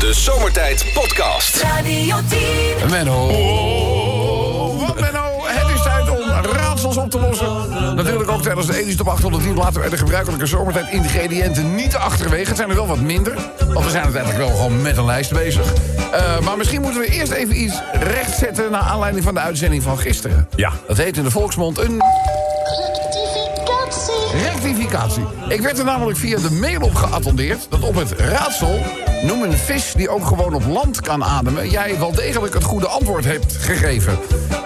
[0.00, 1.62] De Zomertijd Podcast.
[1.62, 2.90] Radio 10.
[2.90, 3.26] Menno.
[4.78, 7.94] Wat Menno, het is tijd om raadsels op te lossen.
[7.94, 12.48] Natuurlijk ook tijdens de editie op 810 laten we de gebruikelijke zomertijd ingrediënten niet achterwege.
[12.48, 15.32] Het zijn er wel wat minder, want we zijn uiteindelijk wel gewoon met een lijst
[15.32, 15.72] bezig.
[16.12, 18.70] Eh, maar misschien moeten we eerst even iets rechtzetten...
[18.70, 20.48] naar aanleiding van de uitzending van gisteren.
[20.56, 20.72] Ja.
[20.86, 22.02] Dat heet in de volksmond een
[22.86, 24.42] Rectificatie.
[24.42, 25.24] rectificatie.
[25.48, 27.66] Ik werd er namelijk via de mail op geattendeerd...
[27.68, 28.80] dat op het raadsel
[29.22, 31.70] noem een vis die ook gewoon op land kan ademen...
[31.70, 34.18] jij wel degelijk het goede antwoord hebt gegeven.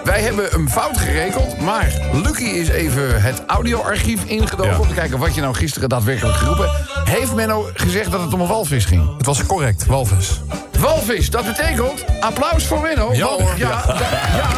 [0.03, 4.71] Wij hebben hem fout gerekeld, maar Lucky is even het audioarchief ingedoken...
[4.71, 4.79] Ja.
[4.79, 6.69] om te kijken wat je nou gisteren daadwerkelijk geroepen
[7.03, 9.17] Heeft Menno gezegd dat het om een walvis ging?
[9.17, 10.41] Het was correct, walvis.
[10.85, 13.13] Walvis, dat betekent applaus voor Menno.
[13.13, 13.93] Ja, ja, da-
[14.35, 14.51] ja.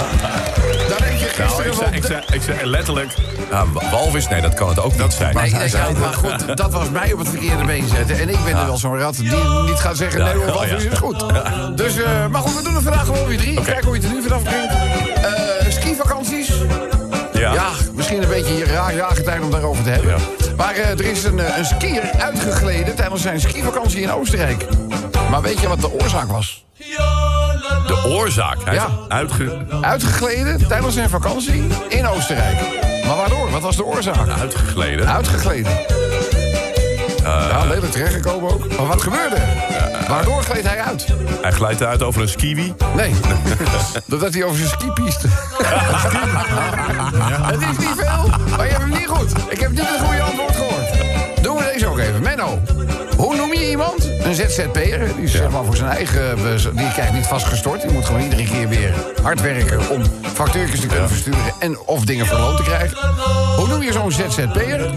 [0.89, 3.11] Daar denk je Nou, gisteren ik, zei, ik, zei, ik zei letterlijk...
[3.49, 4.27] wa- walvis?
[4.27, 5.35] Nee, dat kan het ook niet zijn.
[5.35, 8.19] Nee, nee, ja, maar goed, dat was mij op het verkeerde been zetten.
[8.19, 9.31] En ik ben er wel zo'n rat die
[9.65, 10.23] niet gaat zeggen...
[10.23, 11.23] Nee hoor, ja, walvis is goed.
[11.77, 13.61] Dus, eh, maar goed, we doen het vandaag gewoon weer drie.
[13.61, 14.73] Kijk hoe je het er nu vanaf brengt.
[15.25, 16.51] Eh skivakanties.
[17.33, 17.53] ja.
[17.53, 20.15] Ja, misschien een beetje raar jaargetijden om daarover te hebben.
[20.57, 24.65] Maar eh, er is een, een skier uitgegleden tijdens zijn skivakantie in Oostenrijk.
[25.29, 26.65] Maar weet je wat de oorzaak was?
[27.87, 28.57] De oorzaak.
[28.63, 28.85] Hij Ja.
[28.85, 29.57] is uitge...
[29.81, 32.59] Uitgegleden tijdens zijn vakantie in Oostenrijk.
[33.05, 33.51] Maar waardoor?
[33.51, 34.29] Wat was de oorzaak?
[34.41, 35.07] uitgegleden.
[35.07, 35.71] Uitgegleden.
[37.23, 38.77] ja, lelijk terechtgekomen ook.
[38.77, 39.47] Maar wat gebeurde er?
[40.07, 41.05] Waardoor gleed hij uit?
[41.41, 42.73] Hij glijdt uit over een skiwi.
[42.95, 43.13] Nee,
[44.05, 45.27] doordat hij over zijn skipiste.
[47.41, 47.46] Het
[54.37, 56.35] ZZP'er, die is zeg maar voor zijn eigen...
[56.75, 57.81] Die krijgt niet vastgestort.
[57.81, 59.89] Die moet gewoon iedere keer weer hard werken...
[59.89, 62.97] om factuurtjes te kunnen versturen en of dingen verloond te krijgen.
[63.55, 64.93] Hoe noem je zo'n ZZP'er?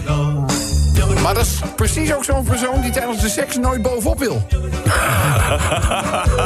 [1.21, 4.47] Maar dat is precies ook zo'n persoon die tijdens de seks nooit bovenop wil.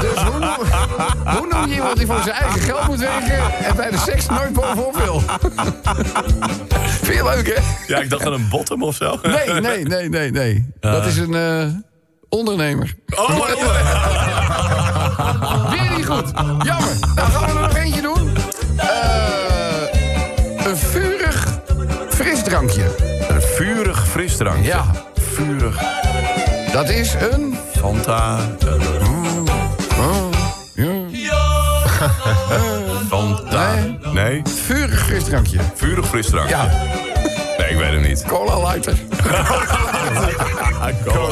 [0.02, 0.58] dus hoe noem,
[1.26, 3.66] hoe noem je iemand die voor zijn eigen geld moet werken...
[3.66, 5.22] en bij de seks nooit bovenop wil?
[7.02, 7.62] Vind je leuk, hè?
[7.94, 9.20] Ja, ik dacht aan een bottom of zo.
[9.24, 10.74] Nee, nee, nee, nee, nee.
[10.80, 11.68] Dat is een eh,
[12.30, 12.96] ondernemer.
[13.16, 13.50] Oh,
[15.70, 16.32] Weer niet goed.
[16.64, 16.94] Jammer.
[17.16, 18.34] Nou gaan we er nog eentje doen.
[18.78, 21.60] Eh, een vurig
[22.10, 22.84] frisdrankje.
[23.28, 24.68] een vurig frisdrankje.
[24.68, 24.86] Ja.
[25.34, 25.78] Vurig.
[26.72, 27.58] Dat is een...
[27.78, 28.40] Fanta.
[30.00, 30.30] Oh,
[30.74, 32.10] ja,
[33.10, 33.74] Fanta.
[33.74, 34.00] Nee.
[34.14, 34.42] Nee.
[34.66, 35.60] vurig frisdrankje.
[35.76, 36.56] Vurig frisdrankje.
[36.56, 36.70] Ja,
[37.66, 38.24] Nee, ik weet het niet.
[38.28, 38.94] cola lighter.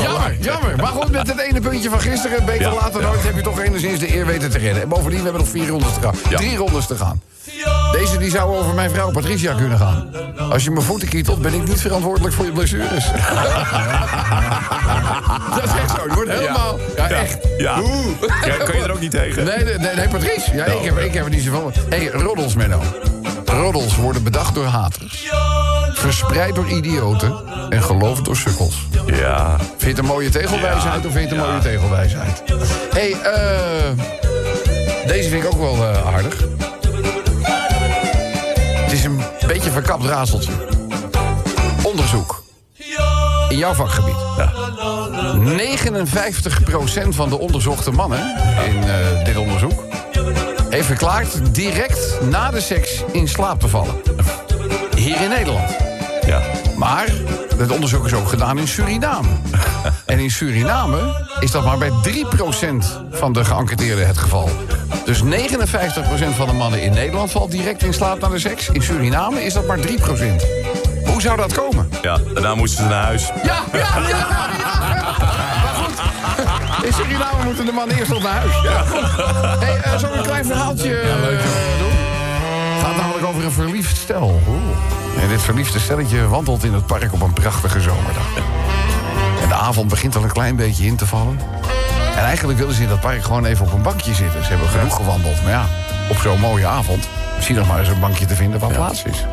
[0.01, 0.75] Jammer, jammer.
[0.75, 3.07] Maar goed, met het ene puntje van gisteren, beter Ja, later ja.
[3.07, 4.81] nooit, heb je toch enigszins de eer weten te redden.
[4.81, 6.15] En bovendien, we hebben nog vier rondes te gaan.
[6.29, 6.37] Ja.
[6.37, 7.21] Drie rondes te gaan.
[7.91, 10.07] Deze die zou over mijn vrouw Patricia kunnen gaan.
[10.51, 13.05] Als je mijn voeten kietelt, ben ik niet verantwoordelijk voor je blessures.
[15.55, 16.03] Dat is echt zo.
[16.03, 16.79] Het wordt helemaal...
[16.95, 17.37] Ja, echt.
[17.57, 17.73] Ja.
[18.41, 19.45] Kan je er ook niet tegen?
[19.45, 20.55] Nee, nee, nee, nee, Patrice.
[20.55, 21.71] Ja, ik, heb, ik heb er niet zoveel...
[21.89, 22.81] Hé, hey, roddels, Menno.
[23.45, 25.29] Roddels worden bedacht door haters.
[26.03, 27.33] Verspreid door idioten.
[27.69, 28.87] En geloofd door sukkels.
[29.05, 29.57] Ja.
[29.57, 32.43] Vind je het een mooie tegelwijsheid Ja, of vind je het een mooie tegelwijsheid?
[32.93, 35.07] Hé, hey, eh...
[35.07, 36.47] deze vind ik ook wel eh, aardig.
[38.75, 40.51] Het is een beetje verkapt razeltje.
[41.83, 42.43] Onderzoek.
[43.49, 44.15] In jouw vakgebied.
[44.37, 44.51] Ja.
[47.05, 48.19] 59% van de onderzochte mannen
[48.65, 49.83] in eh, dit onderzoek...
[50.69, 53.95] heeft verklaard direct na de seks in slaap te vallen.
[54.95, 55.82] Hier in Nederland.
[56.83, 56.89] Ja.
[56.89, 57.07] Maar
[57.57, 59.27] het onderzoek is ook gedaan in Suriname.
[60.05, 61.93] En in Suriname is dat maar bij 3%
[63.11, 64.49] van de geënquêteerden het geval.
[65.05, 65.25] Dus 59%
[66.35, 68.69] van de mannen in Nederland valt direct in slaap na de seks.
[68.69, 69.81] In Suriname is dat maar 3%.
[71.05, 71.89] Hoe zou dat komen?
[72.01, 72.17] Ja.
[72.33, 73.31] Daarna moesten ze naar huis.
[73.43, 74.27] Ja, ja, ja, ja.
[75.63, 78.61] Maar goed, in Suriname moeten de mannen eerst nog naar huis.
[78.63, 79.25] Ja, goed.
[79.59, 81.09] Hey, eh, een klein verhaaltje eh,
[81.79, 82.12] doen?
[82.83, 84.39] Het gaat namelijk over een verliefd stel.
[85.21, 88.27] En dit verliefde stelletje wandelt in het park op een prachtige zomerdag.
[89.41, 91.39] En de avond begint al een klein beetje in te vallen.
[92.15, 94.43] En eigenlijk willen ze in dat park gewoon even op een bankje zitten.
[94.43, 95.43] Ze hebben genoeg gewandeld.
[95.43, 95.65] Maar ja,
[96.09, 97.07] op zo'n mooie avond...
[97.39, 99.25] zie nog maar eens een bankje te vinden waar plaats is.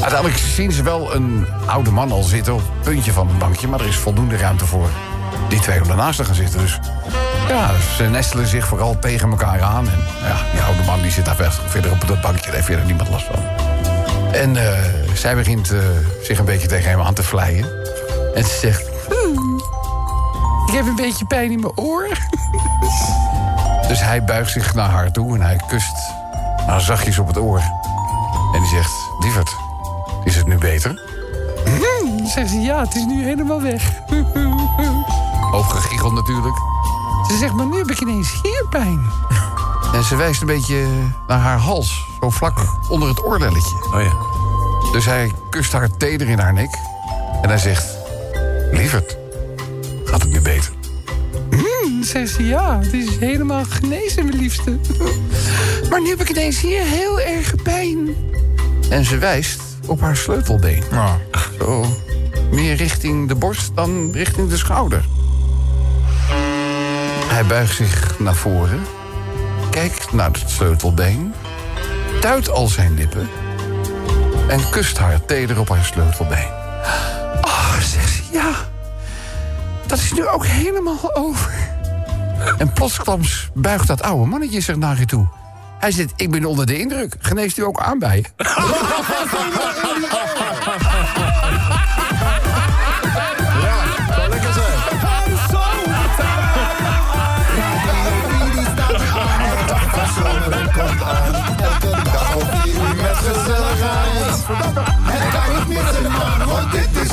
[0.00, 3.68] Uiteindelijk zien ze wel een oude man al zitten op het puntje van een bankje...
[3.68, 4.88] maar er is voldoende ruimte voor
[5.48, 6.60] die twee om daarnaast te gaan zitten.
[6.60, 6.78] Dus
[7.48, 9.88] ja, ze nestelen zich vooral tegen elkaar aan.
[9.88, 9.98] En
[10.28, 12.44] ja, die oude man die zit daar ver- verder op dat bankje.
[12.44, 13.42] Daar heeft verder niemand last van.
[14.32, 14.78] En eh,
[15.14, 15.78] zij begint eh,
[16.22, 17.66] zich een beetje tegen hem aan te vleien.
[18.34, 18.82] En ze zegt...
[19.08, 19.60] "Hmm,
[20.66, 22.08] ik heb een beetje pijn in mijn oor.
[23.88, 25.96] dus hij buigt zich naar haar toe en hij kust
[26.66, 27.62] haar zachtjes op het oor.
[28.54, 28.92] En die zegt...
[29.18, 29.56] Lieverd,
[30.24, 31.00] is het nu beter?
[32.18, 33.82] Dan zegt ze, ja, het is nu helemaal weg.
[35.52, 36.56] Hoop gegiegeld natuurlijk.
[37.28, 39.00] Ze zegt, maar nu heb ik ineens hier pijn.
[39.92, 40.86] En ze wijst een beetje
[41.26, 42.06] naar haar hals.
[42.20, 42.58] Zo vlak
[42.88, 43.74] onder het oorlelletje.
[43.94, 44.12] Oh ja.
[44.92, 46.78] Dus hij kust haar teder in haar nek.
[47.42, 47.96] En hij zegt...
[48.72, 49.16] Lieverd,
[50.04, 50.72] gaat het nu beter?
[51.50, 54.78] Hmm, zegt ze, ja, het is helemaal genezen, mijn liefste.
[55.90, 58.16] Maar nu heb ik ineens hier heel erg pijn.
[58.90, 60.82] En ze wijst op haar sleutelbeen.
[61.58, 61.84] Zo,
[62.50, 65.04] meer richting de borst dan richting de schouder.
[67.38, 68.86] Hij buigt zich naar voren,
[69.70, 71.34] kijkt naar het sleutelbeen,
[72.20, 73.28] tuit al zijn lippen
[74.48, 76.48] en kust haar teder op haar sleutelbeen.
[77.40, 78.50] Ach, zegt ze, ja,
[79.86, 81.52] dat is nu ook helemaal over.
[82.56, 85.26] En plotsklams buigt dat oude mannetje zich naar je toe.
[85.78, 87.16] Hij zegt, ik ben onder de indruk.
[87.20, 88.24] Geneest u ook aan bij?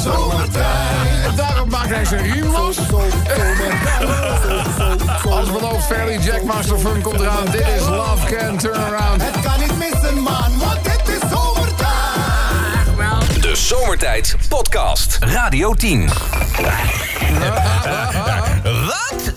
[0.06, 1.25] zomertijd.
[1.25, 2.78] En daarom maakt hij zijn riem los.
[5.30, 7.46] Als beloofd, Fairly Jackmaster Fun komt eraan.
[7.46, 9.22] Dit is Love Can Turn Around.
[9.22, 13.42] Het kan niet missen, man, want dit is zomertijd.
[13.42, 15.18] De Zomertijd Podcast.
[15.19, 16.10] Radio 10.
[18.63, 19.34] Wat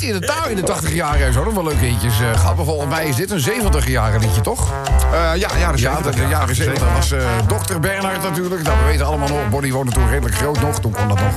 [0.00, 1.44] niet in de taal in de 80 jaren en zo.
[1.44, 2.56] Nog wel leuke hitjes uh, gehad.
[2.56, 4.72] Maar volgens mij is dit een 70 jaren liedje, toch?
[5.12, 6.04] Eh, ja, Ja, 70.
[6.04, 8.62] dat de jaren 70 was eh dokter Bernhard natuurlijk.
[8.62, 9.48] Nou, we weten allemaal nog.
[9.50, 10.80] Bonnie woonde toen redelijk groot nog.
[10.80, 11.32] Toen kon dat nog.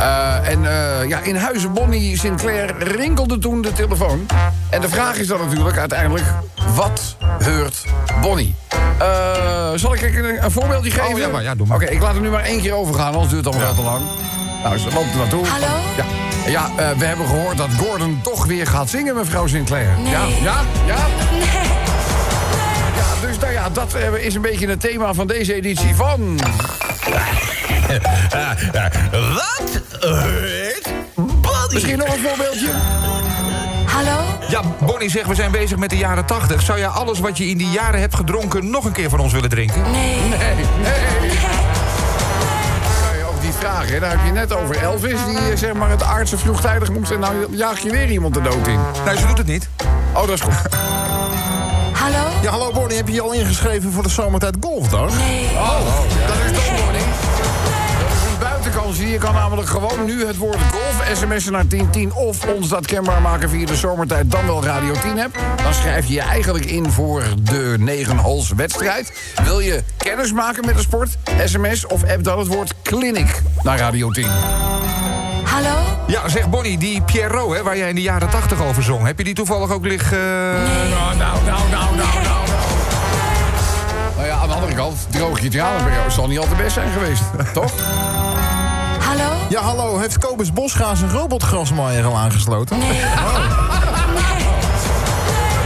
[0.00, 4.26] Eh, en eh, ja, in huizen Bonnie Sinclair rinkelde toen de telefoon.
[4.70, 6.24] En de vraag is dan natuurlijk uiteindelijk...
[6.74, 7.84] Wat heurt
[8.20, 8.54] Bonnie?
[8.98, 11.12] Eh, zal ik een, een voorbeeldje geven?
[11.12, 11.76] Oh, ja, maar ja, doe maar.
[11.76, 13.84] Oké, ik laat er nu maar één keer over gaan, anders duurt het allemaal veel
[13.84, 14.02] te lang.
[14.62, 15.46] Nou, ze loopt er naartoe.
[15.46, 15.66] Hallo?
[15.96, 16.04] Ja,
[16.46, 19.98] ja eh, we hebben gehoord dat Gordon toch weer gaat zingen, mevrouw Sinclair.
[19.98, 20.10] Nee.
[20.10, 20.96] Ja, ja, ja.
[22.96, 26.38] Ja, dus nou ja, dat eh, is een beetje het thema van deze editie van...
[31.40, 31.72] Wat?
[31.72, 32.70] Misschien nog een voorbeeldje?
[33.84, 34.18] Hallo?
[34.48, 36.62] Ja, Bonnie zegt, we zijn bezig met de jaren 80.
[36.62, 38.70] Zou jij alles wat je in die jaren hebt gedronken...
[38.70, 39.82] nog een keer van ons willen drinken?
[39.90, 40.20] Nee.
[40.20, 40.54] Nee, nee.
[41.20, 41.38] Niet
[43.60, 44.00] vragen, hè?
[44.00, 45.24] Daar heb je net over Elvis...
[45.26, 47.10] die eh, zeg maar het aardse vroegtijdig moest...
[47.10, 48.78] en nou jaag je weer iemand de dood in.
[49.04, 49.68] Nee, ze doet het niet.
[50.14, 50.54] Oh, dat is goed.
[52.02, 52.28] Hallo?
[52.42, 55.18] Ja, hallo Bonnie, heb je je al ingeschreven voor de zomertijd golfdag?
[55.18, 55.44] Nee.
[55.44, 55.80] Oh,
[56.26, 57.04] dat is toch Bonnie.
[58.00, 59.10] Dat is een buitenkansje.
[59.10, 62.14] Je kan namelijk gewoon nu het woord golf sms'en naar 1010...
[62.14, 65.38] of ons dat kenbaar maken via de zomertijd dan wel Radio 10 app.
[65.62, 69.12] Dan schrijf je je eigenlijk in voor de 9 holes wedstrijd.
[69.44, 71.18] Wil je kennis maken met de sport?
[71.44, 74.26] SMS of app dan het woord clinic naar Radio 10.
[75.44, 75.76] Hallo?
[76.06, 79.06] Ja, zeg Bonnie, die Pierrot, hè, waar jij in de jaren 80 over zong...
[79.06, 80.18] heb je die toevallig ook liggen...
[80.18, 82.48] Nou, nou, nou, nou, nou, nou, nou.
[84.16, 86.54] Nou ja, aan de andere kant, droog je tranen bij jou zal niet al te
[86.54, 87.22] best zijn geweest,
[87.52, 87.72] toch?
[88.98, 89.32] Hallo?
[89.48, 92.78] Ja, hallo, heeft Kobus Bosga zijn robotgrasmaaier al aangesloten?
[92.78, 92.88] Nee.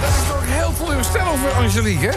[0.00, 2.12] Dat is toch heel teleurstellend voor Angelique, hè?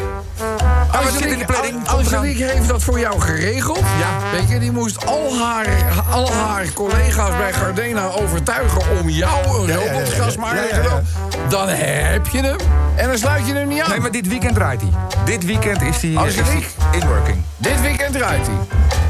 [1.03, 1.88] Wat zit in de planning?
[1.88, 3.79] An- Angelique heeft dat voor jou geregeld.
[3.99, 4.31] Ja.
[4.31, 5.67] Weet je, die moest al haar,
[6.11, 11.07] al haar collega's bij Gardena overtuigen om jou een ja, ja, robotgasmaaier ja, te doen.
[11.49, 12.57] Dan heb je hem
[12.95, 13.89] en dan sluit je hem niet aan.
[13.89, 14.92] Nee, maar dit weekend draait hij.
[15.25, 16.11] Dit weekend is hij
[16.54, 16.75] liegt.
[16.92, 17.44] in working.
[17.57, 18.56] Dit weekend draait hij.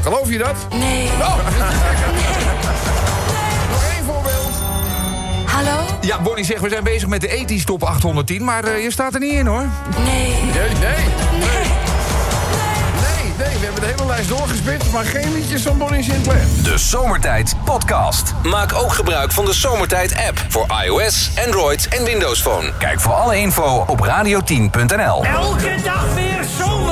[0.02, 0.56] Geloof je dat?
[0.70, 1.08] Nee.
[1.20, 1.36] Oh.
[2.78, 3.07] Hallo?
[6.00, 8.44] Ja, Bonnie zegt, we zijn bezig met de ethisch top 810...
[8.44, 9.64] maar eh, je staat er niet in, hoor.
[10.04, 10.32] Nee.
[10.54, 11.06] Nee, nee.
[13.00, 16.44] Nee, nee, we hebben de hele lijst doorgespit, maar geen liedjes van Bonnie Sinclair.
[16.62, 18.34] De Zomertijd Podcast.
[18.42, 22.72] Maak ook gebruik van de Zomertijd app voor iOS, Android en Windows Phone.
[22.78, 25.24] Kijk voor alle info op radio10.nl.
[25.24, 26.87] Elke dag weer zomertijd.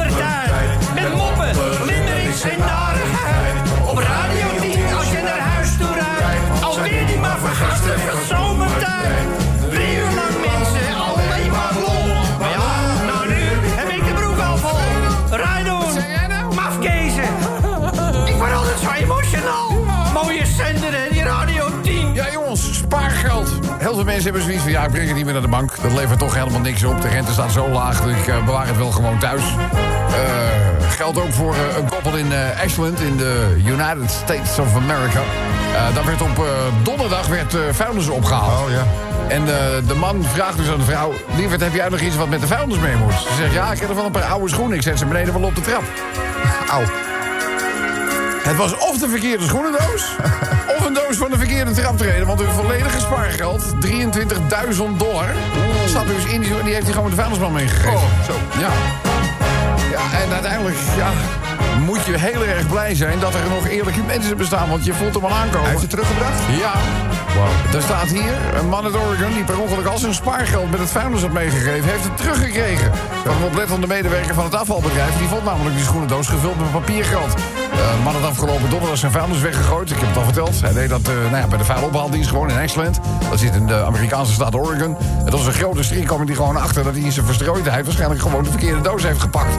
[23.97, 25.83] Veel mensen hebben zoiets van, ja, ik breng het niet meer naar de bank.
[25.83, 27.03] Dat levert toch helemaal niks op.
[27.03, 29.43] De rente staat zo laag, dus ik eh, bewaar het wel gewoon thuis.
[29.43, 32.33] Eh, geldt ook voor eh, een koppel in
[32.65, 35.21] Ashland, in de United States of America.
[35.95, 36.47] Daar werd op
[36.83, 38.65] donderdag werd, vuilnis opgehaald.
[38.65, 38.85] Oh, ja.
[39.29, 39.45] En
[39.87, 41.13] de man vraagt dus aan de vrouw...
[41.37, 43.13] Lieverd, heb jij nog iets wat met de vuilnis mee moet?
[43.13, 44.77] Ze zegt, ja, ik heb er wel een paar oude schoenen.
[44.77, 45.83] Ik zet ze beneden wel op de trap.
[46.71, 46.83] Auw.
[48.47, 50.17] Het was of de verkeerde schoenendoos...
[50.77, 52.27] of een doos van de verkeerde traptreden.
[52.27, 55.35] Want hun volledige spaargeld, 23.000 dollar...
[55.87, 56.63] zat dus in die...
[56.63, 57.93] Die heeft hij gewoon de vuilnisman meegegeven.
[57.93, 58.33] Oh, zo.
[58.59, 58.71] Ja.
[59.91, 61.11] Ja, en uiteindelijk ja,
[61.85, 63.19] moet je heel erg blij zijn...
[63.19, 64.69] dat er nog eerlijke mensen bestaan.
[64.69, 65.61] Want je voelt hem al aankomen.
[65.61, 66.41] Hij heeft het teruggebracht?
[66.61, 66.73] Ja.
[67.75, 70.91] Er staat hier, een man uit Oregon die per ongeluk al zijn spaargeld met het
[70.91, 72.93] vuilnis had meegegeven, heeft het teruggekregen.
[73.25, 75.19] Van een oplettende medewerker van het afvalbedrijf.
[75.19, 77.33] Die vond namelijk die schoenendoos gevuld met papiergeld.
[77.35, 79.91] De man had afgelopen donderdag zijn vuilnis weggegooid.
[79.91, 80.61] Ik heb het al verteld.
[80.61, 83.01] Hij deed dat eh, nou ja, bij de vuilophaaldienst gewoon in Ashland.
[83.31, 84.97] Dat zit in de Amerikaanse staat Oregon.
[85.25, 88.21] Het was een grote strik, kwam hij gewoon achter dat hij in zijn verstrooidheid waarschijnlijk
[88.21, 89.59] gewoon de verkeerde doos heeft gepakt.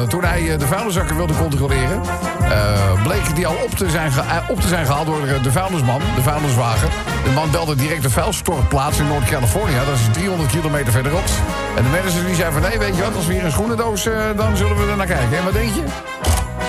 [0.00, 2.00] Eh, toen hij eh, de vuilniszakken wilde controleren,
[2.40, 4.12] eh, bleek die al op te, zijn
[4.48, 6.88] op te zijn gehaald door de vuilnisman, de vuilniswagen.
[7.24, 9.84] De man belde direct de vuilstortplaats in Noord-California.
[9.84, 11.24] Dat is 300 kilometer verderop.
[11.76, 14.08] En de manager die zei van, nee, weet je wat, als we hier een schoenendoos,
[14.36, 15.38] dan zullen we er naar kijken.
[15.38, 15.82] En wat denk je?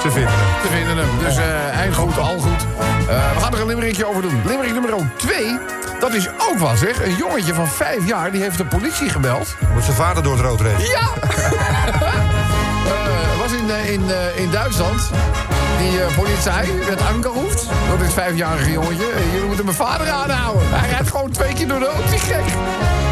[0.01, 0.61] Ze vinden hem.
[0.61, 1.09] Ze vinden hem.
[1.19, 2.65] Dus eh eind goed, al goed.
[3.07, 4.41] We gaan er een limmerikje over doen.
[4.45, 5.57] Limmerik nummer 2,
[5.99, 7.05] dat is ook wat zeg.
[7.05, 9.55] Een jongetje van 5 jaar, die heeft de politie gebeld.
[9.73, 10.81] Moet zijn vader door het rood rennen.
[10.81, 11.09] Ja!
[13.71, 15.09] Eh, in, eh, in, Duitsland.
[15.77, 19.05] Die eh, politie werd aangeroefd door dit vijfjarige jongetje.
[19.31, 20.63] Jullie moeten mijn vader aanhouden.
[20.69, 22.09] Hij rijdt gewoon twee keer door de auto.
[22.09, 22.43] Die gek.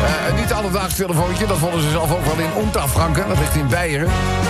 [0.04, 1.48] Eh, niet alledaags telefoontje.
[1.48, 3.28] Dat vonden ze zelf ook wel in Unterfranken.
[3.28, 4.08] Dat ligt in Beieren.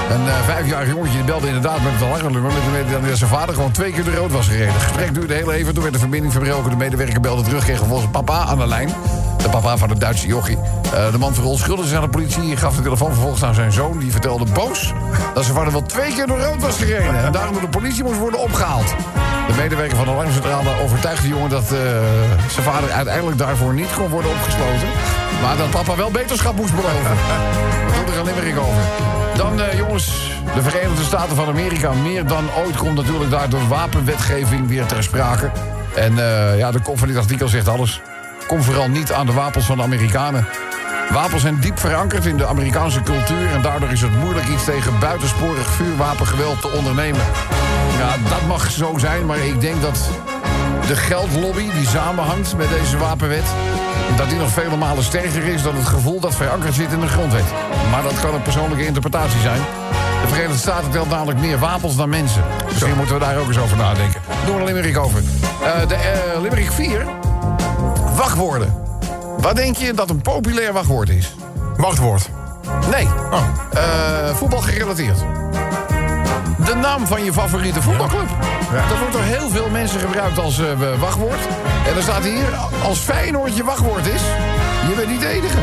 [0.09, 2.51] Een eh, vijfjarig jongetje die belde inderdaad met het alarmnummer.
[2.51, 4.73] Met de mededeling dat zijn vader gewoon twee keer door rood was gereden.
[4.73, 5.73] Het gesprek duurde heel even.
[5.73, 6.69] Toen werd de verbinding verbroken.
[6.69, 7.63] De medewerker belde terug.
[7.63, 8.89] Kreeg vervolgens papa aan de lijn.
[9.41, 10.57] De papa van het Duitse jochie.
[10.93, 12.57] Eh, de man verontschuldigde zich aan de politie.
[12.57, 13.99] Gaf de telefoon vervolgens aan zijn zoon.
[13.99, 14.93] Die vertelde boos
[15.33, 17.23] dat zijn vader wel twee keer door rood was gereden.
[17.23, 18.95] En daarom door de politie moest worden opgehaald.
[19.47, 21.69] De medewerker van de alarmcentrale overtuigde de jongen dat eh,
[22.49, 24.87] zijn vader uiteindelijk daarvoor niet kon worden opgesloten.
[25.41, 27.15] Maar dat papa wel beterschap moest beloven.
[27.87, 28.81] We doen er een limerick over.
[29.35, 31.93] Dan, eh, jongens, de Verenigde Staten van Amerika.
[31.93, 35.51] Meer dan ooit komt natuurlijk daar de wapenwetgeving weer ter sprake.
[35.95, 36.15] En
[36.57, 38.01] ja, de kop van dit artikel zegt alles.
[38.49, 40.47] Kom vooral niet aan de wapens van de Amerikanen.
[41.09, 43.51] Wapens zijn diep verankerd in de Amerikaanse cultuur...
[43.53, 47.21] en daardoor is het moeilijk iets tegen buitensporig vuurwapengeweld te ondernemen.
[47.97, 50.09] Ja, dat mag zo zijn, maar ik denk dat
[50.87, 53.45] de geldlobby die samenhangt met deze wapenwet...
[54.17, 57.07] dat die nog vele malen sterker is dan het gevoel dat verankerd zit in de
[57.07, 57.53] grondwet.
[57.91, 59.61] Maar dat kan een persoonlijke interpretatie zijn.
[60.21, 62.43] De Verenigde Staten telt namelijk meer wapens dan mensen.
[62.67, 64.21] Misschien moeten we daar ook eens over nadenken.
[64.45, 65.23] Doen we een limerick over.
[65.63, 67.18] Eh, de eh, limerick 4.
[68.19, 68.73] Wachtwoorden.
[69.37, 71.35] Wat denk je dat een populair wachtwoord is?
[71.77, 72.29] Wachtwoord.
[72.89, 73.07] Nee.
[73.71, 75.17] Eh, voetbal gerelateerd.
[76.65, 78.27] De naam van je favoriete voetbalclub.
[78.89, 81.39] Dat wordt door heel veel mensen gebruikt als eh, wachtwoord.
[81.87, 84.21] En dan staat hier, als Feyenoord je wachtwoord is...
[84.87, 85.57] je bent niet de enige.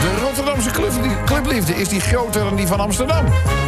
[0.00, 3.24] De Rotterdamse club- clubliefde is die groter dan die van Amsterdam.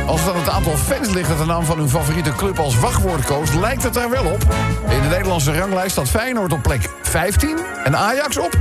[0.07, 2.79] Als het aan het aantal fans ligt dat de naam van hun favoriete club als
[2.79, 3.53] wachtwoord koos...
[3.53, 4.43] lijkt het daar wel op.
[4.89, 8.59] In de Nederlandse ranglijst staat Feyenoord op plek 15 en Ajax op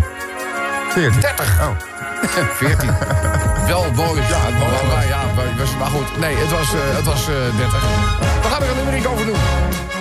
[0.89, 1.20] 14.
[1.20, 1.62] 30.
[1.62, 1.70] Oh.
[2.67, 2.89] 14.
[3.67, 4.22] Wel mooi.
[4.22, 5.22] Ja, maar, ja,
[5.79, 6.20] maar, goed.
[6.20, 7.82] Nee, het was, eh, het was eh, 30.
[8.41, 9.38] We gaan er een limerick over doen.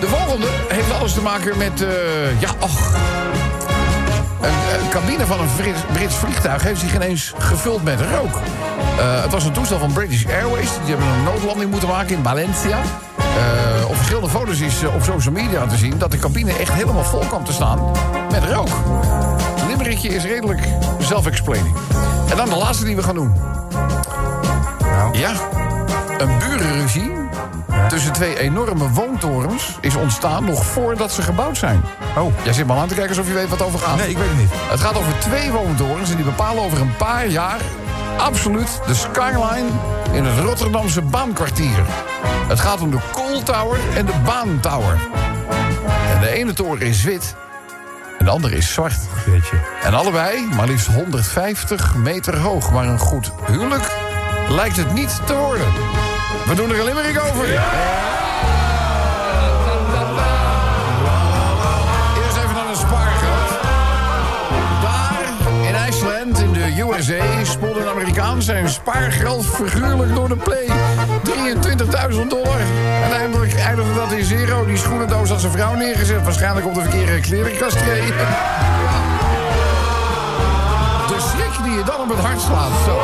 [0.00, 1.83] De volgende heeft alles te maken met...
[1.83, 2.93] eh, ja, och.
[4.44, 8.40] Een, een cabine van een Brits, Brits vliegtuig heeft zich ineens gevuld met rook.
[8.98, 10.70] Eh, het was een toestel van British Airways.
[10.84, 12.78] Die hebben een noodlanding moeten maken in Valencia.
[13.18, 15.98] Eh, op verschillende foto's is eh, op social media te zien...
[15.98, 17.90] dat de cabine echt helemaal vol kwam te staan
[18.30, 18.68] met rook.
[20.04, 20.60] Het is redelijk
[20.98, 21.76] self-explaining.
[22.30, 23.32] En dan de laatste die we gaan doen.
[24.80, 25.18] Nou.
[25.18, 25.32] Ja,
[26.18, 27.24] een burenruzie
[27.88, 31.82] tussen twee enorme woontorens is ontstaan nog voordat ze gebouwd zijn.
[32.16, 32.32] Oh.
[32.44, 33.96] Jij zit me al aan te kijken alsof je weet wat het over gaat.
[33.96, 34.50] Nee, ik weet het niet.
[34.52, 37.60] Het gaat over twee woontorens en die bepalen over een paar jaar
[38.16, 39.68] absoluut de skyline
[40.12, 41.84] in het Rotterdamse baankwartier.
[42.48, 44.98] Het gaat om de Coal Tower en de Baan Tower.
[46.14, 47.34] En de ene toren is wit
[48.18, 48.96] en de andere is zwart.
[49.26, 49.56] Jeetje.
[49.82, 52.72] En allebei maar liefst 150 meter hoog.
[52.72, 53.96] Maar een goed huwelijk
[54.48, 55.66] lijkt het niet te worden.
[56.46, 57.44] We doen er een limerick over.
[62.24, 63.60] Eerst even naar een spaargeld.
[64.82, 65.22] Daar,
[65.68, 70.66] in IJsland, in de USA, spoelde een Amerikaan zijn spaargeld figuurlijk door de play.
[72.12, 72.60] 23.000 dollar.
[73.02, 74.64] Uiteindelijk eindigde dat in zero.
[74.64, 76.22] Die schoenendoos had zijn vrouw neergezet.
[76.22, 78.08] Waarschijnlijk op de verkeerde klerenkast kreeg.
[81.06, 82.70] De schrik die je dan op het hart slaat.
[82.84, 83.00] Zo.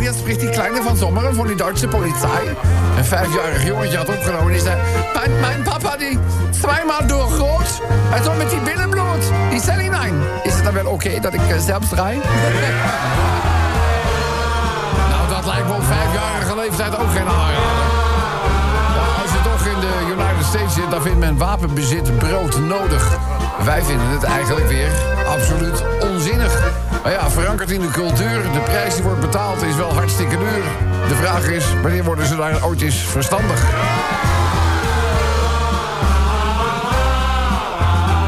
[0.00, 2.48] Hier spricht die Kleine van Sommeren van die Duitse Polizei.
[2.96, 4.80] Een vijfjarig jongetje had opgenomen en die zei...
[5.14, 6.18] Mijn, mijn papa die
[6.50, 7.80] zweimaal doorgroot.
[7.88, 9.32] Hij stond met die binnenbloed.
[9.50, 10.14] Die cel hinein.
[10.42, 12.16] Is het dan wel oké dat ik uh, zelfs draai?
[15.10, 18.00] nou, dat lijkt me op vijfjarige leeftijd ook geen aanrader.
[20.50, 23.18] steeds, eh, daar vindt men wapenbezit broodnodig.
[23.64, 24.90] Wij vinden het eigenlijk weer
[25.26, 26.72] absoluut onzinnig.
[27.02, 30.64] Maar ja, verankerd in de cultuur, de prijs die wordt betaald is wel hartstikke duur.
[31.08, 33.60] De vraag is, wanneer worden ze daar ooit eens verstandig?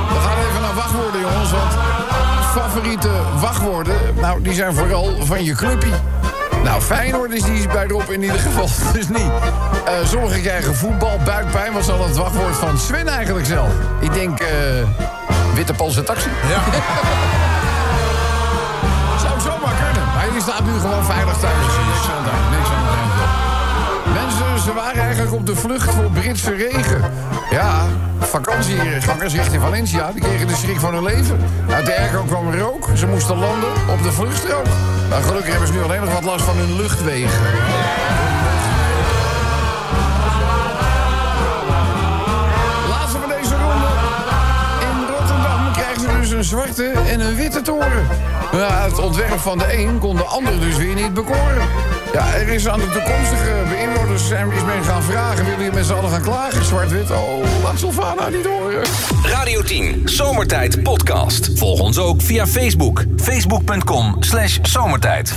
[0.08, 1.72] We gaan even naar wachtwoorden, jongens, want
[2.54, 3.10] favoriete
[3.40, 5.92] wachtwoorden, nou, die zijn vooral van je clubpie.
[6.64, 9.30] Nou, Feyenoord is die bij Rob in ieder geval dus niet.
[9.84, 11.72] Eh, sommigen krijgen voetbal, buikpijn.
[11.72, 13.70] Wat zal het wachtwoord van Sven eigenlijk zelf?
[14.00, 14.48] Ik denk, eh,
[15.54, 16.28] witte Poolse taxi.
[16.48, 16.60] Ja.
[19.22, 20.04] Zou zomaar kunnen.
[20.14, 21.54] Maar die staat nu gewoon veilig thuis.
[21.54, 23.50] Niks aan hand, niks aan de hand.
[24.12, 27.00] Mensen, ze waren eigenlijk op de vlucht voor Britse regen.
[27.50, 27.84] Ja,
[28.18, 31.40] vakantiegangers richting Valencia, die kregen de schrik van hun leven.
[31.70, 34.66] Uit de airco kwam rook, ze moesten landen op de vluchtstrook.
[35.08, 37.40] Nou, gelukkig hebben ze nu alleen nog wat last van hun luchtwegen.
[46.52, 48.06] Zwarte en een witte toren.
[48.52, 51.68] Ja, het ontwerp van de een kon de ander dus weer niet bekoren.
[52.12, 55.44] Ja, er is aan de toekomstige beïnwoners is men gaan vragen...
[55.44, 57.10] willen jullie met z'n allen gaan klagen, zwart-wit?
[57.10, 58.82] Oh, laat Sylvana niet horen.
[59.22, 61.50] Radio 10, Zomertijd Podcast.
[61.54, 63.04] Volg ons ook via Facebook.
[63.16, 65.34] Facebook.com slash zomertijd.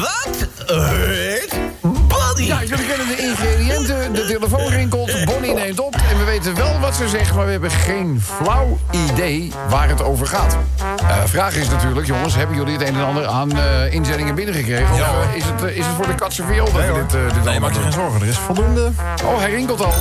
[0.00, 2.44] Wat heet Buddy?
[2.44, 3.49] Ja, jullie kennen de ingrediënten.
[6.44, 10.56] Weten wel wat ze zegt, maar we hebben geen flauw idee waar het over gaat.
[10.96, 14.92] Eh, vraag is natuurlijk, jongens, hebben jullie het een en ander aan eh, inzendingen binnengekregen?
[14.92, 17.60] Of eh, is, het, is het voor de katse viool dat we dit, dit allemaal
[17.60, 17.82] maak je doen?
[17.82, 18.90] geen zorgen, er is voldoende.
[19.24, 19.92] Oh, hij rinkelt al.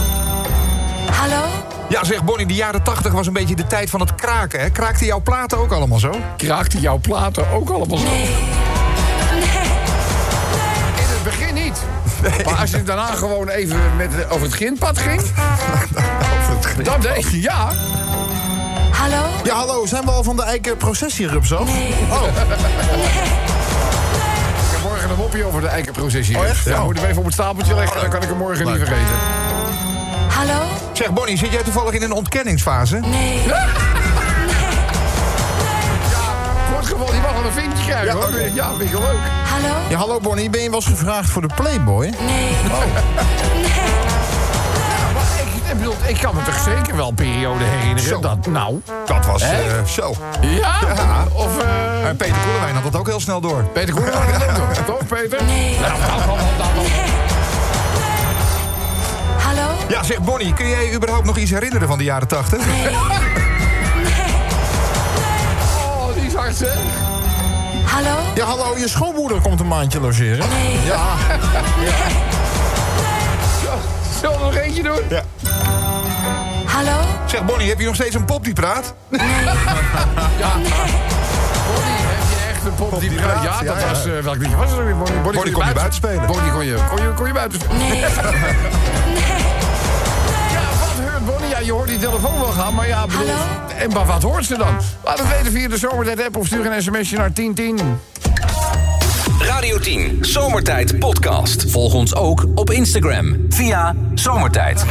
[1.11, 1.43] Hallo?
[1.89, 4.59] Ja, zeg Bonnie, de jaren 80 was een beetje de tijd van het kraken.
[4.59, 4.69] Hè?
[4.69, 6.11] Kraakten jouw platen ook allemaal zo?
[6.37, 8.09] Kraakte jouw platen ook allemaal zo?
[8.09, 8.25] Nee.
[10.95, 11.83] In het begin niet.
[12.45, 15.21] Maar als je daarna gewoon even met, over het grindpad ging...
[16.83, 17.71] Dan deed je ja.
[18.91, 19.25] Hallo?
[19.43, 21.65] Ja, hallo, zijn we al van de eiken processierups af?
[21.65, 21.93] Nee.
[22.09, 22.23] Oh,
[24.63, 26.37] Ik heb morgen een mopje over de eikenprocessie.
[26.37, 26.63] Oh, echt?
[26.65, 26.83] Ja, Ja.
[26.83, 29.15] moet hem even op het stapeltje leggen, dan kan ik hem morgen niet vergeten.
[30.29, 30.61] Hallo?
[30.93, 32.99] Zeg Bonnie, zit jij toevallig in een ontkenningsfase?
[32.99, 33.41] Nee.
[36.99, 38.39] Geval, die mag wel een vinkje krijgen, Ja, hoor.
[38.53, 39.19] Ja, vind ik wel leuk.
[39.49, 39.75] Hallo?
[39.89, 42.05] ja, hallo Bonnie, ben je wel eens gevraagd voor de Playboy?
[42.05, 42.55] Nee.
[45.13, 48.19] Maar ik, ik, bedoel, ik kan me toch zeker wel een periode herinneren Zo.
[48.19, 48.45] dat...
[48.47, 49.49] Nou, Dat was eh,
[49.87, 50.15] zo.
[50.41, 50.79] ja?
[51.33, 51.63] Of...
[51.63, 53.63] eh En Peter Koelewijn had dat ook heel snel door.
[53.63, 54.03] Peter Koen,
[54.85, 55.43] toch, Peter?
[55.43, 55.77] Nee.
[55.79, 56.21] Nou, nou,
[56.57, 56.87] nou.
[59.37, 59.71] Hallo?
[59.87, 62.59] Ja, zeg Bonnie, kun jij überhaupt nog iets herinneren van de jaren 80?
[62.59, 63.09] Oh,
[67.85, 68.17] Hallo?
[68.35, 70.49] Ja, hallo, je schoonmoeder komt een maandje logeren.
[70.49, 70.79] Nee.
[70.85, 71.05] Ja,
[74.19, 74.99] Zullen we er nog eentje doen?
[75.09, 75.21] Ja.
[76.65, 76.99] Hallo?
[77.25, 78.93] Zeg Bonnie, heb je nog steeds een pop die praat?
[80.39, 80.51] Ja.
[80.53, 83.43] Bonnie, heb je echt een pop die praat?
[83.43, 83.87] Ja, dat Ja, ja.
[83.89, 84.05] was...
[84.05, 84.95] eh, welk liedje was het ook weer?
[84.95, 86.25] Bonnie, Bonnie, Bonnie kon je buiten spelen.
[86.25, 87.77] Bonnie kon je, kon je, kon je buiten spelen.
[87.87, 88.03] Nee.
[91.59, 93.27] Ja, je hoort die telefoon wel gaan, maar ja, bedoel...
[93.27, 93.73] Hallo?
[93.77, 94.79] En maar wat hoort ze dan?
[95.03, 97.99] Laat het weten via de Zomertijd-app of stuur een sms'je naar 1010.
[99.39, 101.71] Radio 10, Zomertijd Podcast.
[101.71, 104.85] Volg ons ook op Instagram via Zomertijd.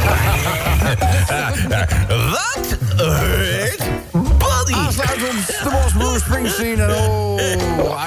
[2.31, 4.73] Wat heet Buddy?
[4.73, 7.39] Aansluitend de Bos, Bruce Springsteen en oh,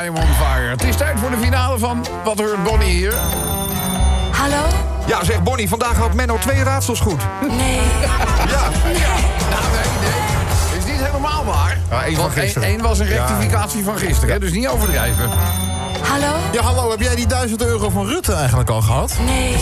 [0.04, 0.68] I'm on fire.
[0.68, 3.14] Het is tijd voor de finale van Wat hoort Bonnie hier?
[4.30, 4.91] Hallo?
[5.12, 7.20] Ja, zeg Bonnie, vandaag had Menno twee raadsels goed.
[7.48, 7.80] Nee.
[8.48, 8.68] Ja.
[9.50, 10.78] Nou, nee, nee.
[10.78, 11.78] Is niet helemaal waar.
[11.90, 12.16] Ja, één
[12.52, 15.30] van één was een rectificatie van gisteren, hè, dus niet overdrijven.
[16.08, 16.34] Hallo?
[16.52, 19.14] ja, hallo, heb jij die 1000 euro van Rutte eigenlijk al gehad?
[19.26, 19.56] Nee.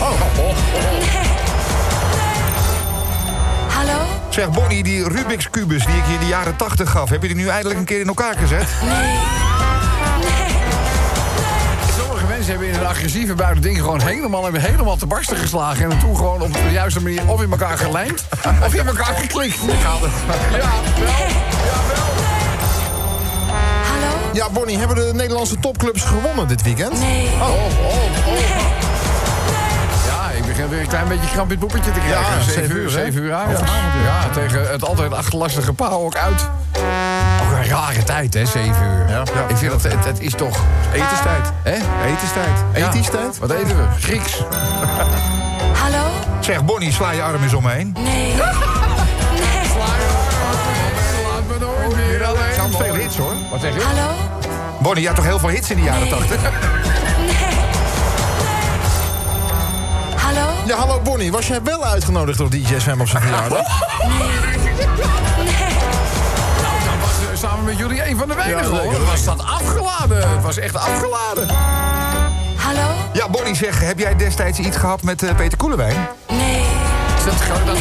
[3.68, 3.98] Hallo?
[4.28, 7.08] Zeg Bonnie, die Rubik's kubus die ik je in de jaren 80 gaf...
[7.08, 8.66] heb je die nu eindelijk een keer in elkaar gezet?
[8.82, 9.39] Nee.
[12.40, 15.90] Mensen hebben in een agressieve bui het ding gewoon helemaal, hebben helemaal te barsten geslagen.
[15.90, 18.24] En toen gewoon op de juiste manier of in elkaar gelijmd,
[18.64, 19.59] of in elkaar geklikt.
[19.66, 20.11] Ja, wel.
[20.50, 20.59] Ja,
[21.88, 22.03] wel.
[23.85, 24.31] Hallo?
[24.33, 27.00] Ja, Bonnie, hebben de Nederlandse topclubs gewonnen dit weekend?
[27.00, 27.26] Nee.
[27.26, 27.55] Oh, oh,
[28.26, 28.37] oh.
[30.07, 32.37] Ja, ik begin weer een klein beetje kramp in het poepetje te krijgen.
[32.38, 33.05] Ja, zeven zeven uur, uur, hè?
[33.05, 33.48] zeven uur aan.
[33.55, 33.61] Of
[34.05, 34.29] Ja.
[34.33, 36.48] tegen het altijd achterlastige paal ook uit.
[37.70, 39.09] Rare tijd, hè, zeven uur.
[39.09, 39.48] Ja, ja.
[39.48, 40.61] ik vind dat het, het is toch...
[40.92, 41.52] Etenstijd.
[41.62, 41.76] Hè?
[42.06, 42.59] Etenstijd.
[42.74, 42.92] Ja.
[43.40, 43.85] Wat eten we?
[44.00, 44.42] Grieks.
[45.83, 46.06] Hallo?
[46.40, 47.96] Zeg Bonnie, sla je arm eens om me heen.
[47.98, 48.37] Nee.
[48.37, 48.52] Laat
[51.48, 52.54] me nooit meer alleen.
[52.54, 53.33] Zijn veel hits hoor.
[53.50, 53.80] Wat zeg je?
[53.80, 54.14] Hallo?
[54.80, 56.40] Bonnie, je had toch heel veel hits in de jaren 80?
[60.24, 60.48] Hallo?
[60.66, 61.33] Ja, hallo Bonnie.
[61.33, 63.62] Was jij wel uitgenodigd door DJ Sven op zijn verjaardag?
[63.68, 63.80] Was
[65.46, 65.49] eh,
[67.40, 69.05] samen met jullie een van de weinigen, Ja, hoor.
[69.05, 70.31] Was dat afgeladen?
[70.31, 71.48] Het was echt afgeladen.
[72.57, 72.88] Hallo?
[73.12, 75.96] Ja, Bonnie, zeg, heb jij destijds iets gehad met eh, Peter Koelewijn?
[76.29, 76.62] Nee.
[77.18, 77.76] Is dat gewoon dat?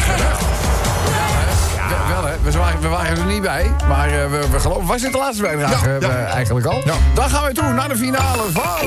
[1.76, 2.34] Ja, wel hè.
[2.42, 4.86] We waren, we waren er niet bij, maar eh, we, we geloven...
[4.86, 6.24] Was dit de laatste bijdrage Ja, ja.
[6.26, 6.82] eigenlijk al?
[7.14, 8.62] Dan gaan we toe naar de finale van...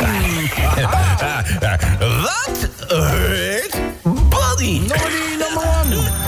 [2.22, 4.80] Wat heet Buddy?
[4.80, 6.23] Nobody number one.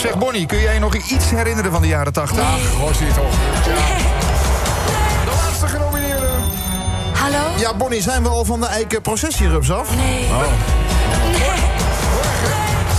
[0.00, 2.42] Zeg, Bonnie, kun jij je nog iets herinneren van de jaren 80?
[2.42, 3.34] Ach, Rossi toch.
[5.24, 6.28] De laatste genomineerde.
[7.12, 7.58] Hallo?
[7.58, 9.96] Ja, Bonnie, zijn we al van de eiken processierups af?
[9.96, 10.24] Nee.
[10.24, 10.42] Oh.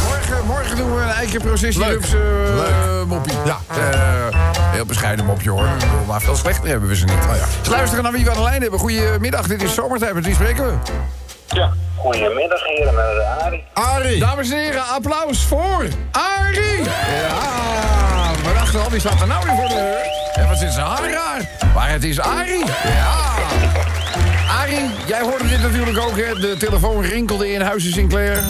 [0.07, 1.91] Morgen, morgen doen we een eigen processie Leuk.
[1.91, 3.33] Rups, eh, moppie.
[3.45, 3.59] Ja.
[4.71, 5.67] heel bescheiden mopje hoor.
[6.07, 7.13] Maar veel slechter hebben we ze niet.
[7.13, 7.69] Oh, ja.
[7.69, 8.79] Luisteren naar wie we aan de lijn hebben.
[8.79, 10.13] Goedemiddag, dit is Zomertijd.
[10.13, 10.73] Met wie spreken we?
[11.49, 13.63] Ja, goedemiddag heren, met de Arie.
[13.73, 14.19] Arie.
[14.19, 16.83] Dames en heren, applaus voor Arie.
[16.83, 20.43] Ja, we dachten al, die staat er nou weer voor de deur.
[20.43, 21.49] En wat ze haar raar.
[21.73, 22.65] Maar het is Arie.
[22.65, 23.15] Ja.
[24.61, 26.33] Arie, jij hoorde dit natuurlijk ook, hè?
[26.39, 28.43] De telefoon rinkelde in Huizen Sinclair.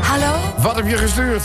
[0.00, 0.34] Hallo?
[0.56, 1.42] Wat heb je gestuurd?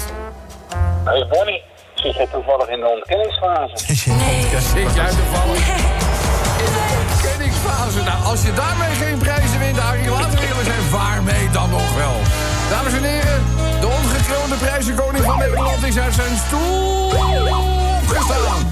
[1.05, 1.63] Hey Bonnie,
[1.95, 3.73] zit jij toevallig in de ontkenningsfase?
[4.19, 4.45] Nee.
[4.61, 5.83] Zit jij toevallig in
[6.65, 6.79] de
[7.11, 8.03] ontkenningsfase?
[8.03, 9.17] Nou, als je daarmee geen
[10.89, 12.15] waarmee dan nog wel?
[12.69, 13.43] Dames en heren,
[13.79, 17.05] de ongekroonde prijzenkoning van Nederland is uit zijn stoel
[18.01, 18.67] opgestaan.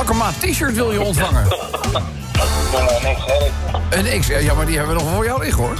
[0.00, 1.42] Welke maat t-shirt wil je ontvangen?
[3.02, 3.26] Niks,
[4.30, 4.38] hè?
[4.38, 4.44] Een.
[4.44, 5.74] Ja, maar die hebben we nog voor jou liggen, hoor.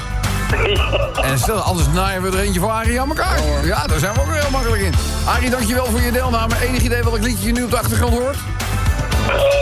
[1.31, 3.39] En stel, anders naaien we er eentje voor Arie aan elkaar.
[3.65, 4.95] Ja, daar zijn we ook weer heel makkelijk in.
[5.25, 6.55] Arie, dankjewel voor je deelname.
[6.63, 8.37] Enig idee welk liedje je nu op de achtergrond hoort?
[9.27, 9.61] Eh.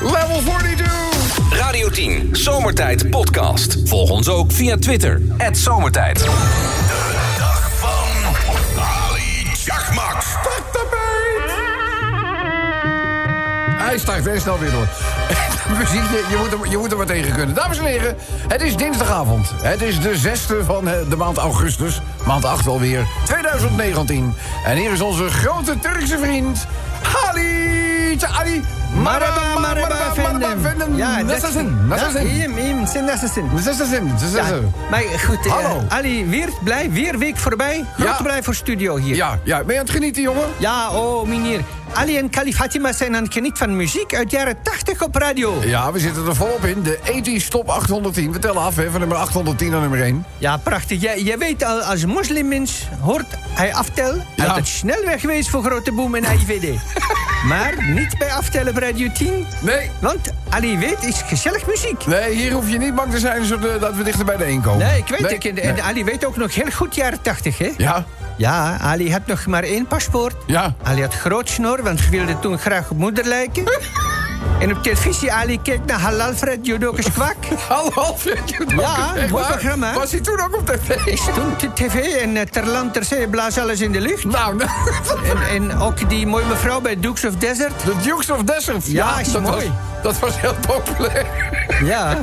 [0.00, 0.86] Level 42!
[1.50, 3.76] Radio 10, Zomertijd Podcast.
[3.84, 5.20] Volg ons ook via Twitter.
[5.52, 6.26] Zomertijd.
[14.16, 14.86] Start heel snel weer door.
[15.78, 17.54] Muziekje, je moet, er, je moet er maar tegen kunnen.
[17.54, 18.16] Dames en heren,
[18.48, 19.52] het is dinsdagavond.
[19.62, 22.00] Het is de zesde van eh, de maand augustus.
[22.26, 24.34] Maand 8 alweer, 2019.
[24.64, 26.66] En hier is onze grote Turkse vriend...
[27.28, 28.18] Ali...
[28.38, 28.62] Ali...
[29.02, 30.98] Merhaba, merhaba efendim.
[30.98, 31.88] Ja, nasılsın?
[31.88, 32.20] Nasılsın?
[32.20, 32.86] iyiyim, iyiyim.
[32.86, 33.50] Sen nasılsın?
[33.54, 34.06] Nasılsın?
[34.06, 34.72] Ja, Nasılsın?
[34.90, 35.96] maar goed, eh.
[35.96, 37.84] Ali, weer blij, weer week voorbij.
[37.98, 38.22] Ja.
[38.22, 39.16] blij voor studio hier.
[39.16, 40.44] Ja, ja, ben je aan het genieten, jongen?
[40.58, 41.60] Ja, oh meneer.
[41.92, 45.54] Ali en Kali Fatima zijn aan het genieten van muziek uit jaren 80 op radio.
[45.64, 46.82] Ja, we zitten er volop in.
[46.82, 48.32] De 80 Top 810.
[48.32, 50.24] We tellen af, hè, van nummer 810 naar nummer 1.
[50.38, 51.00] Ja, prachtig.
[51.00, 54.24] Jij, jij weet al, als moslimmens hoort hij aftellen.
[54.36, 54.44] Ja.
[54.46, 56.78] Altijd snelweg geweest voor Grote Boom en IVD.
[57.48, 59.46] maar niet bij aftellen op Radio 10.
[59.60, 62.06] Nee, Want Ali weet is gezellig muziek.
[62.06, 64.60] nee, hier hoef je niet bang te zijn zodat dat we dichter bij de 1
[64.60, 64.86] komen.
[64.86, 65.44] Nee, ik weet Nee, het.
[65.44, 65.64] En, nee.
[65.64, 67.70] en Ali weet ook nog heel goed jaren 80, hè?
[67.76, 68.04] Ja,
[68.36, 70.34] Ja, Ali had nog maar één paspoort.
[70.46, 70.74] ja.
[70.82, 73.64] Ali had groot snor, want ze wilde toen graag op moeder lijken.
[74.60, 77.34] en op televisie, Ali keek naar Halal Fred Jodokus Kwak.
[77.68, 79.94] Hallo, Fred Jodokus, Ja, echt mooi programma.
[79.94, 81.16] Was hij toen ook op tv?
[81.18, 84.24] Stond de tv en uh, ter land ter zee blaas alles in de lucht.
[84.24, 84.70] Nou, nou,
[85.30, 87.84] En, en ook die mooie mevrouw bij Dukes of Desert.
[87.84, 88.86] de Dukes of Desert.
[88.86, 89.54] Ja, is dat mooi.
[89.54, 91.26] Was, dat was heel populair.
[91.84, 92.18] Ja.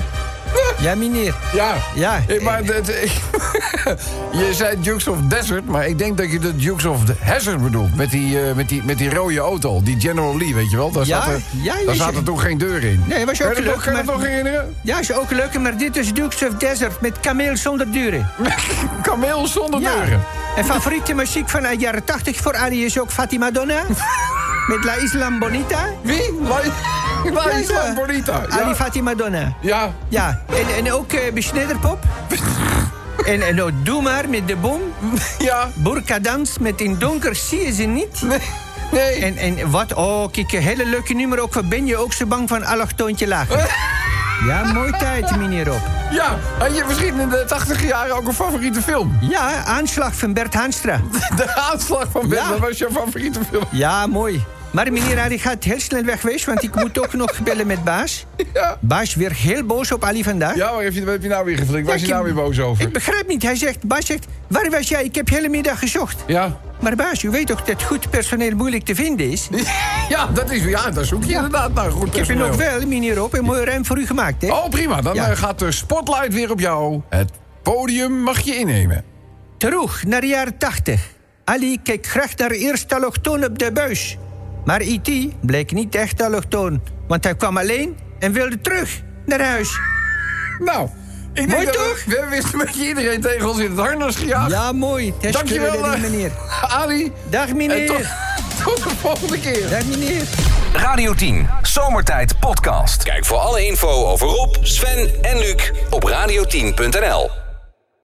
[0.83, 1.35] Ja, meneer.
[1.53, 1.75] Ja.
[1.95, 2.19] Ja.
[2.27, 2.87] Eh, maar het-
[4.39, 7.95] je zei Dukes of Desert, maar ik denk dat je de Dukes of Hazard bedoelt.
[7.95, 10.91] Met die, eh, met, die, met die rode auto, die General Lee, weet je wel?
[10.91, 13.03] Daar Ja, zat er, ja, daar je- zat er toen geen deur in.
[13.07, 14.75] Nee, was ook je dat leuk, Kan je dat nog herinneren?
[14.81, 18.29] Ja, is ook leuk, maar dit is Dukes of Desert met kameel zonder deuren.
[19.01, 19.95] Kameel zonder Ja.
[19.95, 20.21] deuren.
[20.55, 23.81] En favoriete muziek van de jaren 80 voor Ali is ook Fatima Donna.
[24.67, 25.85] met La Islam Bonita.
[26.01, 26.33] Wie?
[26.41, 26.59] La,
[27.33, 27.93] Ja, Isla ja.
[27.93, 28.41] Bonita.
[28.49, 28.75] Ali.
[28.75, 29.53] Fatima Donna.
[29.61, 29.91] ja.
[30.09, 31.99] Ja, en, en ook uh, Besnederpop.
[33.25, 34.81] en, en ook Doe maar met de boom.
[35.39, 35.67] Ja.
[35.75, 38.21] Burka dans met in donker zie je ze niet.
[38.21, 38.39] Nee.
[38.91, 39.21] Nee.
[39.21, 41.67] En, en wat, oh, kijk, een hele leuke nummer ook.
[41.69, 43.65] Ben je ook zo bang van allochtoontje lachen?
[44.47, 45.81] ja, mooi tijd, meneer Rob.
[46.11, 49.17] Ja, had je misschien in de 80 jaren ook een favoriete film?
[49.21, 50.99] Ja, aanslag van Bert Haanstra.
[51.35, 52.49] De aanslag van Ja.
[52.49, 53.63] dat was jouw favoriete film.
[53.71, 54.45] Ja, mooi.
[54.73, 57.83] Maar meneer Ali gaat heel snel weg geweest, want ik moet ook nog bellen met
[57.83, 58.25] Baas.
[58.53, 58.77] Ja.
[58.79, 60.55] Baas weer heel boos op Ali vandaag.
[60.55, 61.85] Ja, waar heb je, heb je nou weer geflikt?
[61.87, 62.83] Waar is je nou weer boos over?
[62.85, 63.43] Ik begrijp niet.
[63.43, 65.03] Hij zegt, Baas zegt, waar was jij?
[65.03, 66.23] Ik heb de hele middag gezocht.
[66.27, 66.59] Ja.
[66.79, 69.47] Maar baas, u weet toch dat goed personeel moeilijk te vinden is?
[70.09, 72.47] Ja, dat is, ja, daar zoek je inderdaad naar goed Ik heb personeel.
[72.47, 74.47] nog wel, meneer Rob, en mooi ruim voor u gemaakt, hè?
[74.51, 75.01] Oh, prima.
[75.01, 75.29] Dan Ja.
[75.29, 77.01] eh, gaat de spotlight weer op jou.
[77.09, 77.31] Het
[77.63, 79.03] podium mag je innemen.
[79.57, 81.09] Terug naar de jaren 80.
[81.43, 84.17] Ali keek graag naar eerst allochtoon op de buis.
[84.65, 85.09] Maar E.T.
[85.41, 89.79] bleek niet echt allochtoon, want hij kwam alleen en wilde terug naar huis.
[90.59, 90.87] Nou,
[91.33, 92.03] ik denk Mooi dat we- toch?
[92.05, 94.51] We hebben weer een beetje iedereen tegen ons in het harnas gejaagd.
[94.51, 95.13] Ja, mooi.
[95.31, 96.31] Dankjewel, eh, meneer.
[96.61, 97.11] Ali.
[97.29, 97.87] Dag, En meneer.
[97.87, 97.97] tot,
[98.65, 99.69] tot de volgende keer.
[99.69, 100.21] Dag, meneer.
[100.73, 103.03] Radio 10, Zomertijd Podcast.
[103.03, 107.29] Kijk voor alle info over Rob, Sven en Luc op radio10.nl.